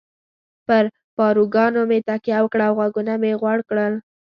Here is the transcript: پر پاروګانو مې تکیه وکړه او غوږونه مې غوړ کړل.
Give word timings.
پر 0.67 0.83
پاروګانو 1.17 1.81
مې 1.89 1.99
تکیه 2.07 2.39
وکړه 2.41 2.65
او 2.69 2.73
غوږونه 2.77 3.13
مې 3.21 3.31
غوړ 3.41 3.57
کړل. 3.69 3.93